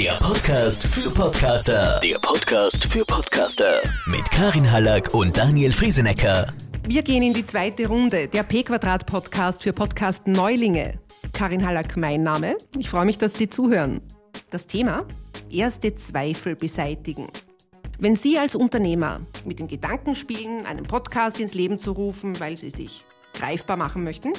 Der 0.00 0.14
Podcast 0.14 0.86
für 0.86 1.10
Podcaster. 1.10 2.00
Der 2.00 2.18
Podcast 2.20 2.86
für 2.90 3.04
Podcaster. 3.04 3.82
Mit 4.06 4.30
Karin 4.30 4.72
Hallack 4.72 5.12
und 5.12 5.36
Daniel 5.36 5.74
Friesenecker. 5.74 6.54
Wir 6.88 7.02
gehen 7.02 7.22
in 7.22 7.34
die 7.34 7.44
zweite 7.44 7.86
Runde, 7.86 8.26
der 8.26 8.42
P-Quadrat-Podcast 8.42 9.62
für 9.62 9.74
Podcast 9.74 10.26
Neulinge. 10.26 10.98
Karin 11.34 11.66
Hallack, 11.66 11.98
mein 11.98 12.22
Name. 12.22 12.56
Ich 12.78 12.88
freue 12.88 13.04
mich, 13.04 13.18
dass 13.18 13.34
Sie 13.34 13.50
zuhören. 13.50 14.00
Das 14.48 14.66
Thema? 14.66 15.04
Erste 15.50 15.94
Zweifel 15.94 16.56
beseitigen. 16.56 17.28
Wenn 17.98 18.16
Sie 18.16 18.38
als 18.38 18.56
Unternehmer 18.56 19.20
mit 19.44 19.58
dem 19.58 19.68
Gedanken 19.68 20.14
spielen, 20.14 20.64
einen 20.64 20.84
Podcast 20.84 21.38
ins 21.38 21.52
Leben 21.52 21.78
zu 21.78 21.92
rufen, 21.92 22.40
weil 22.40 22.56
Sie 22.56 22.70
sich 22.70 23.04
greifbar 23.34 23.76
machen 23.76 24.02
möchten, 24.02 24.32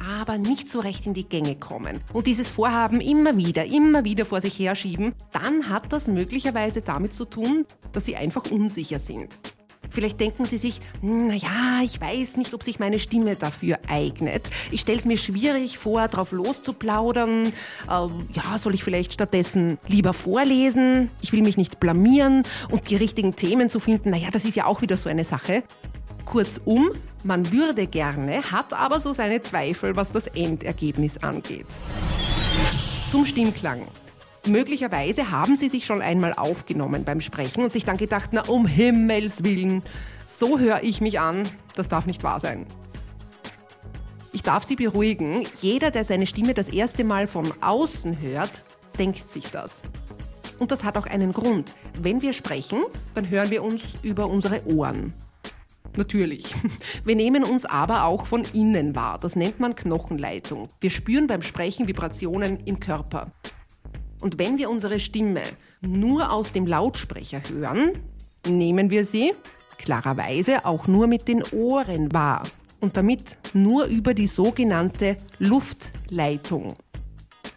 aber 0.00 0.38
nicht 0.38 0.68
so 0.68 0.80
recht 0.80 1.06
in 1.06 1.14
die 1.14 1.28
Gänge 1.28 1.56
kommen 1.56 2.00
und 2.12 2.26
dieses 2.26 2.48
Vorhaben 2.48 3.00
immer 3.00 3.36
wieder, 3.36 3.66
immer 3.66 4.04
wieder 4.04 4.24
vor 4.24 4.40
sich 4.40 4.58
herschieben, 4.58 5.14
dann 5.32 5.68
hat 5.68 5.92
das 5.92 6.06
möglicherweise 6.06 6.80
damit 6.80 7.14
zu 7.14 7.24
tun, 7.24 7.66
dass 7.92 8.04
Sie 8.04 8.16
einfach 8.16 8.50
unsicher 8.50 8.98
sind. 8.98 9.38
Vielleicht 9.90 10.20
denken 10.20 10.44
Sie 10.44 10.56
sich, 10.56 10.80
naja, 11.02 11.80
ich 11.82 12.00
weiß 12.00 12.36
nicht, 12.36 12.54
ob 12.54 12.62
sich 12.62 12.78
meine 12.78 13.00
Stimme 13.00 13.34
dafür 13.34 13.78
eignet. 13.88 14.48
Ich 14.70 14.82
stelle 14.82 14.98
es 14.98 15.04
mir 15.04 15.18
schwierig 15.18 15.78
vor, 15.78 16.06
drauf 16.06 16.30
loszuplaudern. 16.30 17.46
Äh, 17.46 17.52
ja, 17.88 18.58
soll 18.58 18.74
ich 18.74 18.84
vielleicht 18.84 19.12
stattdessen 19.12 19.78
lieber 19.88 20.12
vorlesen? 20.12 21.10
Ich 21.22 21.32
will 21.32 21.42
mich 21.42 21.56
nicht 21.56 21.80
blamieren 21.80 22.44
und 22.70 22.88
die 22.88 22.96
richtigen 22.96 23.34
Themen 23.34 23.68
zu 23.68 23.80
finden, 23.80 24.10
naja, 24.10 24.28
das 24.30 24.44
ist 24.44 24.54
ja 24.54 24.66
auch 24.66 24.80
wieder 24.80 24.96
so 24.96 25.08
eine 25.08 25.24
Sache. 25.24 25.64
Kurzum, 26.30 26.92
man 27.24 27.50
würde 27.50 27.88
gerne, 27.88 28.52
hat 28.52 28.72
aber 28.72 29.00
so 29.00 29.12
seine 29.12 29.42
Zweifel, 29.42 29.96
was 29.96 30.12
das 30.12 30.28
Endergebnis 30.28 31.18
angeht. 31.24 31.66
Zum 33.10 33.26
Stimmklang. 33.26 33.88
Möglicherweise 34.46 35.32
haben 35.32 35.56
Sie 35.56 35.68
sich 35.68 35.84
schon 35.84 36.00
einmal 36.00 36.32
aufgenommen 36.34 37.02
beim 37.02 37.20
Sprechen 37.20 37.64
und 37.64 37.72
sich 37.72 37.84
dann 37.84 37.96
gedacht, 37.96 38.30
na 38.32 38.42
um 38.42 38.64
Himmels 38.64 39.42
willen, 39.42 39.82
so 40.28 40.60
höre 40.60 40.84
ich 40.84 41.00
mich 41.00 41.18
an, 41.18 41.48
das 41.74 41.88
darf 41.88 42.06
nicht 42.06 42.22
wahr 42.22 42.38
sein. 42.38 42.64
Ich 44.32 44.44
darf 44.44 44.62
Sie 44.62 44.76
beruhigen, 44.76 45.48
jeder, 45.60 45.90
der 45.90 46.04
seine 46.04 46.28
Stimme 46.28 46.54
das 46.54 46.68
erste 46.68 47.02
Mal 47.02 47.26
von 47.26 47.52
außen 47.60 48.20
hört, 48.20 48.62
denkt 49.00 49.28
sich 49.28 49.48
das. 49.50 49.82
Und 50.60 50.70
das 50.70 50.84
hat 50.84 50.96
auch 50.96 51.06
einen 51.08 51.32
Grund. 51.32 51.74
Wenn 51.98 52.22
wir 52.22 52.34
sprechen, 52.34 52.84
dann 53.14 53.28
hören 53.28 53.50
wir 53.50 53.64
uns 53.64 53.96
über 54.04 54.28
unsere 54.28 54.64
Ohren. 54.66 55.12
Natürlich. 55.96 56.54
Wir 57.04 57.16
nehmen 57.16 57.44
uns 57.44 57.64
aber 57.64 58.04
auch 58.04 58.26
von 58.26 58.44
innen 58.52 58.94
wahr. 58.94 59.18
Das 59.18 59.36
nennt 59.36 59.60
man 59.60 59.74
Knochenleitung. 59.74 60.68
Wir 60.80 60.90
spüren 60.90 61.26
beim 61.26 61.42
Sprechen 61.42 61.88
Vibrationen 61.88 62.60
im 62.64 62.78
Körper. 62.80 63.32
Und 64.20 64.38
wenn 64.38 64.58
wir 64.58 64.70
unsere 64.70 65.00
Stimme 65.00 65.40
nur 65.80 66.32
aus 66.32 66.52
dem 66.52 66.66
Lautsprecher 66.66 67.42
hören, 67.50 67.92
nehmen 68.46 68.90
wir 68.90 69.04
sie 69.04 69.32
klarerweise 69.78 70.66
auch 70.66 70.86
nur 70.86 71.06
mit 71.06 71.26
den 71.26 71.42
Ohren 71.52 72.12
wahr 72.12 72.42
und 72.80 72.96
damit 72.96 73.36
nur 73.54 73.86
über 73.86 74.14
die 74.14 74.26
sogenannte 74.26 75.16
Luftleitung. 75.38 76.76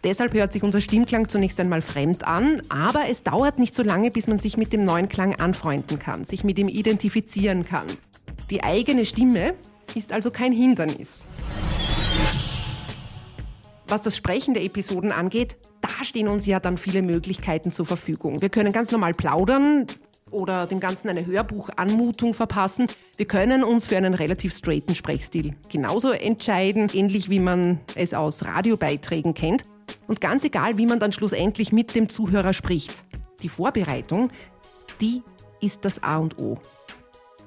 Deshalb 0.04 0.34
hört 0.34 0.52
sich 0.52 0.62
unser 0.62 0.80
Stimmklang 0.80 1.28
zunächst 1.28 1.58
einmal 1.60 1.80
fremd 1.80 2.26
an, 2.26 2.62
aber 2.68 3.08
es 3.08 3.22
dauert 3.22 3.58
nicht 3.58 3.74
so 3.74 3.82
lange, 3.82 4.10
bis 4.10 4.26
man 4.26 4.38
sich 4.38 4.56
mit 4.56 4.72
dem 4.72 4.84
neuen 4.84 5.08
Klang 5.08 5.34
anfreunden 5.36 5.98
kann, 5.98 6.24
sich 6.24 6.44
mit 6.44 6.58
ihm 6.58 6.68
identifizieren 6.68 7.64
kann. 7.64 7.86
Die 8.50 8.62
eigene 8.62 9.06
Stimme 9.06 9.54
ist 9.94 10.12
also 10.12 10.30
kein 10.30 10.52
Hindernis. 10.52 11.24
Was 13.88 14.02
das 14.02 14.16
Sprechen 14.16 14.54
der 14.54 14.64
Episoden 14.64 15.12
angeht, 15.12 15.56
da 15.80 16.04
stehen 16.04 16.28
uns 16.28 16.46
ja 16.46 16.60
dann 16.60 16.78
viele 16.78 17.02
Möglichkeiten 17.02 17.72
zur 17.72 17.86
Verfügung. 17.86 18.42
Wir 18.42 18.48
können 18.48 18.72
ganz 18.72 18.90
normal 18.90 19.14
plaudern 19.14 19.86
oder 20.30 20.66
dem 20.66 20.80
Ganzen 20.80 21.08
eine 21.08 21.24
Hörbuchanmutung 21.24 22.34
verpassen. 22.34 22.86
Wir 23.16 23.26
können 23.26 23.64
uns 23.64 23.86
für 23.86 23.96
einen 23.96 24.14
relativ 24.14 24.54
straighten 24.54 24.94
Sprechstil 24.94 25.54
genauso 25.70 26.10
entscheiden, 26.10 26.90
ähnlich 26.92 27.30
wie 27.30 27.38
man 27.38 27.80
es 27.94 28.12
aus 28.12 28.44
Radiobeiträgen 28.44 29.32
kennt. 29.32 29.62
Und 30.06 30.20
ganz 30.20 30.44
egal, 30.44 30.76
wie 30.76 30.86
man 30.86 31.00
dann 31.00 31.12
schlussendlich 31.12 31.72
mit 31.72 31.94
dem 31.94 32.08
Zuhörer 32.08 32.52
spricht. 32.52 32.92
Die 33.42 33.48
Vorbereitung, 33.48 34.30
die 35.00 35.22
ist 35.60 35.84
das 35.84 36.02
A 36.02 36.18
und 36.18 36.38
O. 36.38 36.58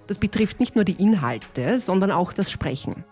Das 0.07 0.17
betrifft 0.17 0.59
nicht 0.59 0.75
nur 0.75 0.85
die 0.85 1.01
Inhalte, 1.01 1.79
sondern 1.79 2.11
auch 2.11 2.33
das 2.33 2.49
Sprechen. 2.49 3.03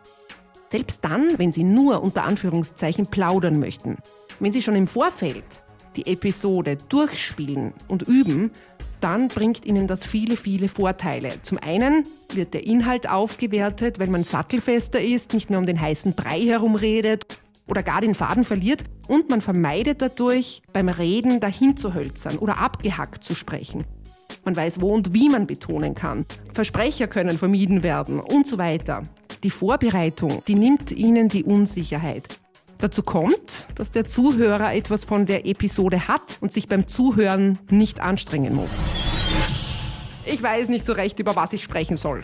Selbst 0.70 1.00
dann, 1.04 1.38
wenn 1.38 1.52
Sie 1.52 1.64
nur 1.64 2.02
unter 2.02 2.24
Anführungszeichen 2.24 3.08
plaudern 3.08 3.60
möchten, 3.60 3.98
wenn 4.40 4.52
Sie 4.52 4.62
schon 4.62 4.76
im 4.76 4.88
Vorfeld 4.88 5.44
die 5.96 6.08
Episode 6.08 6.78
durchspielen 6.90 7.74
und 7.88 8.04
üben, 8.04 8.52
dann 9.02 9.28
bringt 9.28 9.66
Ihnen 9.66 9.88
das 9.88 10.04
viele, 10.04 10.36
viele 10.38 10.68
Vorteile. 10.68 11.34
Zum 11.44 11.60
einen 11.60 12.08
wird 12.34 12.54
der 12.54 12.66
Inhalt 12.66 13.10
aufgewertet, 13.10 14.00
weil 14.00 14.08
man 14.08 14.24
sattelfester 14.24 15.02
ist, 15.02 15.34
nicht 15.34 15.50
mehr 15.50 15.60
um 15.60 15.66
den 15.66 15.80
heißen 15.80 16.14
Brei 16.14 16.42
herumredet 16.42 17.40
oder 17.68 17.84
gar 17.84 18.02
den 18.02 18.16
Faden 18.16 18.44
verliert 18.44 18.84
und 19.08 19.30
man 19.30 19.42
vermeidet 19.42 20.02
dadurch, 20.02 20.62
beim 20.74 20.90
Reden 20.90 21.40
dahin 21.40 21.78
zu 21.78 21.94
hölzern 21.94 22.38
oder 22.38 22.60
abgehackt 22.60 23.24
zu 23.24 23.36
sprechen. 23.36 23.86
Man 24.46 24.56
weiß, 24.56 24.80
wo 24.80 24.94
und 24.94 25.14
wie 25.14 25.28
man 25.28 25.48
betonen 25.48 25.96
kann. 25.96 26.26
Versprecher 26.54 27.08
können 27.08 27.40
vermieden 27.40 27.82
werden 27.82 28.20
und 28.20 28.46
so 28.48 28.60
weiter. 28.60 29.02
Die 29.42 29.50
Vorbereitung, 29.50 30.44
die 30.48 30.54
nimmt 30.54 30.92
Ihnen 30.92 31.30
die 31.30 31.44
Unsicherheit. 31.44 32.40
Dazu 32.78 33.02
kommt, 33.02 33.68
dass 33.74 33.92
der 33.92 34.06
Zuhörer 34.06 34.74
etwas 34.76 35.04
von 35.04 35.26
der 35.26 35.48
Episode 35.48 36.08
hat 36.08 36.38
und 36.42 36.52
sich 36.52 36.68
beim 36.68 36.88
Zuhören 36.88 37.58
nicht 37.72 38.02
anstrengen 38.02 38.54
muss. 38.54 38.80
Ich 40.26 40.42
weiß 40.44 40.70
nicht 40.70 40.86
so 40.86 40.94
recht, 40.94 41.20
über 41.20 41.36
was 41.36 41.54
ich 41.54 41.64
sprechen 41.64 41.98
soll. 41.98 42.24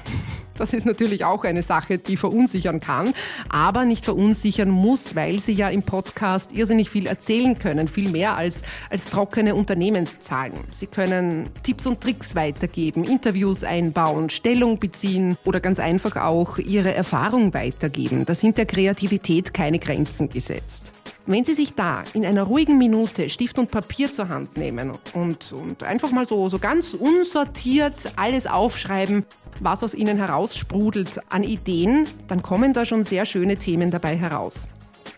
Das 0.61 0.73
ist 0.73 0.85
natürlich 0.85 1.25
auch 1.25 1.43
eine 1.43 1.63
Sache, 1.63 1.97
die 1.97 2.17
verunsichern 2.17 2.79
kann, 2.79 3.15
aber 3.49 3.83
nicht 3.83 4.05
verunsichern 4.05 4.69
muss, 4.69 5.15
weil 5.15 5.39
Sie 5.39 5.53
ja 5.53 5.69
im 5.69 5.81
Podcast 5.81 6.51
irrsinnig 6.51 6.91
viel 6.91 7.07
erzählen 7.07 7.57
können, 7.57 7.87
viel 7.87 8.11
mehr 8.11 8.37
als, 8.37 8.61
als 8.91 9.05
trockene 9.05 9.55
Unternehmenszahlen. 9.55 10.53
Sie 10.71 10.85
können 10.85 11.49
Tipps 11.63 11.87
und 11.87 11.99
Tricks 11.99 12.35
weitergeben, 12.35 13.05
Interviews 13.05 13.63
einbauen, 13.63 14.29
Stellung 14.29 14.77
beziehen 14.77 15.35
oder 15.45 15.59
ganz 15.59 15.79
einfach 15.79 16.15
auch 16.15 16.59
Ihre 16.59 16.93
Erfahrung 16.93 17.55
weitergeben. 17.55 18.27
Da 18.27 18.35
sind 18.35 18.59
der 18.59 18.67
Kreativität 18.67 19.55
keine 19.55 19.79
Grenzen 19.79 20.29
gesetzt. 20.29 20.93
Wenn 21.31 21.45
Sie 21.45 21.53
sich 21.53 21.75
da 21.75 22.03
in 22.13 22.25
einer 22.25 22.43
ruhigen 22.43 22.77
Minute 22.77 23.29
Stift 23.29 23.57
und 23.57 23.71
Papier 23.71 24.11
zur 24.11 24.27
Hand 24.27 24.57
nehmen 24.57 24.91
und, 25.13 25.53
und 25.53 25.81
einfach 25.81 26.11
mal 26.11 26.25
so, 26.25 26.49
so 26.49 26.59
ganz 26.59 26.93
unsortiert 26.93 27.95
alles 28.17 28.45
aufschreiben, 28.45 29.23
was 29.61 29.81
aus 29.81 29.95
Ihnen 29.95 30.17
heraussprudelt 30.17 31.21
an 31.29 31.43
Ideen, 31.43 32.05
dann 32.27 32.41
kommen 32.41 32.73
da 32.73 32.83
schon 32.83 33.05
sehr 33.05 33.25
schöne 33.25 33.55
Themen 33.55 33.91
dabei 33.91 34.17
heraus. 34.17 34.67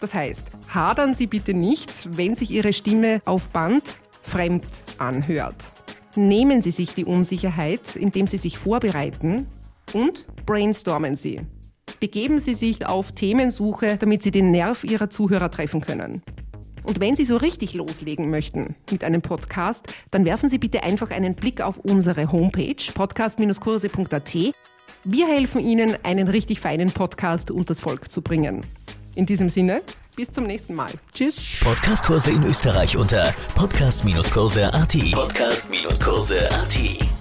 Das 0.01 0.13
heißt, 0.13 0.45
hadern 0.71 1.15
Sie 1.15 1.25
bitte 1.25 1.55
nicht, 1.55 2.15
wenn 2.15 2.35
sich 2.35 2.51
Ihre 2.51 2.73
Stimme 2.73 3.19
auf 3.25 3.47
Band 3.47 3.95
fremd 4.21 4.67
anhört. 4.99 5.55
Nehmen 6.13 6.61
Sie 6.61 6.69
sich 6.69 6.93
die 6.93 7.05
Unsicherheit, 7.05 7.95
indem 7.95 8.27
Sie 8.27 8.37
sich 8.37 8.59
vorbereiten 8.59 9.47
und 9.93 10.27
brainstormen 10.45 11.15
Sie. 11.15 11.41
Begeben 12.03 12.37
Sie 12.37 12.53
sich 12.53 12.85
auf 12.85 13.13
Themensuche, 13.13 13.95
damit 13.95 14.23
Sie 14.23 14.31
den 14.31 14.51
Nerv 14.51 14.83
Ihrer 14.83 15.09
Zuhörer 15.09 15.49
treffen 15.49 15.79
können. 15.79 16.21
Und 16.83 16.99
wenn 16.99 17.15
Sie 17.15 17.23
so 17.23 17.37
richtig 17.37 17.75
loslegen 17.75 18.29
möchten 18.29 18.75
mit 18.91 19.05
einem 19.05 19.21
Podcast, 19.21 19.87
dann 20.11 20.25
werfen 20.25 20.49
Sie 20.49 20.57
bitte 20.57 20.83
einfach 20.83 21.11
einen 21.11 21.33
Blick 21.33 21.61
auf 21.61 21.77
unsere 21.77 22.29
Homepage 22.29 22.91
podcast-kurse.at. 22.93 24.33
Wir 25.05 25.27
helfen 25.29 25.61
Ihnen, 25.61 25.95
einen 26.03 26.27
richtig 26.27 26.59
feinen 26.59 26.91
Podcast 26.91 27.51
unters 27.51 27.79
Volk 27.79 28.11
zu 28.11 28.21
bringen. 28.21 28.65
In 29.15 29.25
diesem 29.25 29.49
Sinne, 29.49 29.81
bis 30.17 30.29
zum 30.29 30.45
nächsten 30.45 30.73
Mal. 30.73 30.91
Tschüss. 31.13 31.57
Podcastkurse 31.61 32.31
in 32.31 32.43
Österreich 32.43 32.97
unter 32.97 33.33
podcast-kurse.at. 33.55 34.97
Podcast-kurse.at. 35.13 37.12